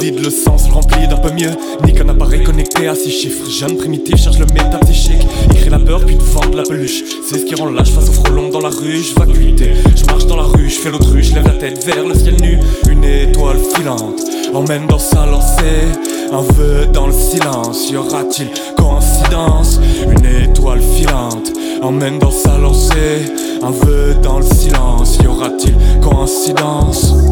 vide, 0.00 0.20
le 0.22 0.30
sens 0.30 0.68
rempli 0.70 1.06
d'un 1.08 1.16
peu 1.16 1.30
mieux. 1.32 1.50
Ni 1.84 1.92
qu'un 1.92 2.08
appareil 2.08 2.42
connecté 2.42 2.88
à 2.88 2.94
six 2.94 3.10
chiffres. 3.10 3.48
Jeune 3.50 3.76
primitif 3.76 4.16
cherche 4.16 4.38
le 4.38 4.46
métapsychique. 4.46 5.26
Il 5.50 5.56
crée 5.56 5.70
la 5.70 5.78
peur 5.78 6.00
puis 6.04 6.16
te 6.16 6.50
de 6.50 6.56
la 6.56 6.62
peluche. 6.62 7.02
C'est 7.28 7.38
ce 7.38 7.44
qui 7.44 7.54
rend 7.54 7.70
lâche 7.70 7.90
face 7.90 8.08
au 8.08 8.12
frelon 8.12 8.48
dans 8.48 8.60
la 8.60 8.68
rue. 8.68 9.02
Vacuité, 9.16 9.72
je 9.96 10.04
marche 10.04 10.26
dans 10.26 10.36
la 10.36 10.44
rue, 10.44 10.68
je 10.68 10.78
fais 10.78 10.90
l'autruche, 10.90 11.32
lève 11.32 11.46
la 11.46 11.52
tête 11.52 11.84
vers 11.84 12.04
le 12.04 12.14
ciel 12.14 12.36
nu. 12.40 12.58
Une 12.90 13.04
étoile 13.04 13.58
filante 13.74 14.20
emmène 14.54 14.86
dans 14.86 14.98
sa 14.98 15.26
lancée. 15.26 15.86
Un 16.32 16.42
vœu 16.42 16.86
dans 16.92 17.06
le 17.06 17.12
silence, 17.12 17.90
y 17.90 17.96
aura-t-il 17.96 18.48
coïncidence? 18.76 19.80
Une 20.02 20.50
étoile 20.50 20.82
filante 20.82 21.52
emmène 21.82 22.18
dans 22.18 22.30
sa 22.30 22.58
lancée. 22.58 23.32
Un 23.62 23.70
vœu 23.70 24.14
dans 24.22 24.38
le 24.38 24.44
silence, 24.44 25.18
y 25.22 25.26
aura-t-il 25.26 25.74
coïncidence? 26.00 27.27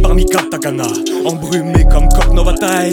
Parmi 0.00 0.24
katakana 0.24 0.84
Embrumé 1.24 1.84
comme 1.90 2.08
coq 2.08 2.32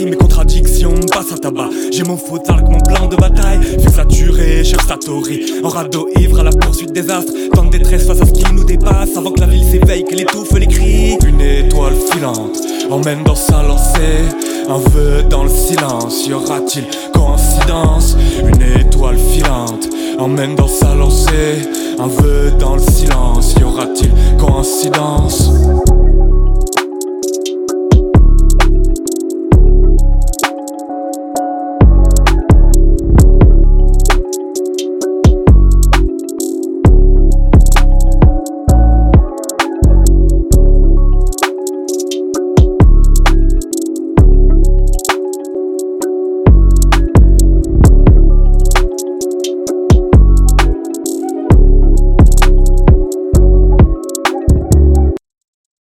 Mes 0.04 0.16
contradictions 0.16 0.94
passent 1.10 1.32
à 1.32 1.38
tabac. 1.38 1.70
J'ai 1.90 2.02
mon 2.02 2.18
avec 2.48 2.68
mon 2.68 2.80
plan 2.80 3.06
de 3.08 3.16
bataille 3.16 3.60
Fait 3.82 3.90
saturé, 3.90 4.62
cher 4.62 4.80
Satori 4.86 5.60
En 5.64 5.68
radeau 5.68 6.08
ivre 6.18 6.40
à 6.40 6.44
la 6.44 6.50
poursuite 6.50 6.92
des 6.92 7.10
astres 7.10 7.32
Tant 7.54 7.64
de 7.64 7.70
détresse 7.70 8.06
face 8.06 8.20
à 8.20 8.26
ce 8.26 8.32
qui 8.32 8.44
nous 8.52 8.64
dépasse 8.64 9.16
Avant 9.16 9.32
que 9.32 9.40
la 9.40 9.46
ville 9.46 9.64
s'éveille, 9.64 10.04
qu'elle 10.04 10.20
étouffe 10.20 10.52
les 10.52 10.66
cris. 10.66 11.16
Une 11.26 11.40
étoile 11.40 11.94
filante 12.12 12.58
emmène 12.90 13.24
dans 13.24 13.36
sa 13.36 13.62
lancée 13.62 14.24
Un 14.68 14.78
vœu 14.90 15.22
dans 15.28 15.44
le 15.44 15.50
silence. 15.50 16.26
Y 16.26 16.34
aura-t-il 16.34 16.84
coïncidence? 17.12 18.16
Une 18.40 18.80
étoile 18.80 19.18
filante 19.18 19.88
emmène 20.18 20.54
dans 20.56 20.68
sa 20.68 20.94
lancée 20.94 21.62
Un 21.98 22.08
vœu 22.08 22.52
dans 22.58 22.76
le 22.76 22.82
silence. 22.82 23.54
Y 23.58 23.64
aura-t-il 23.64 24.10
coïncidence? 24.36 25.50